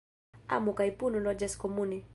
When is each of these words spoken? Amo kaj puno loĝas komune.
Amo 0.57 0.73
kaj 0.81 0.89
puno 1.03 1.23
loĝas 1.29 1.59
komune. 1.67 2.07